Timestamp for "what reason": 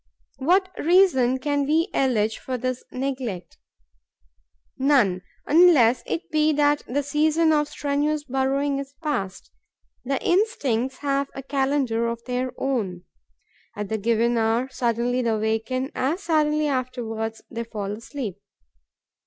0.39-1.37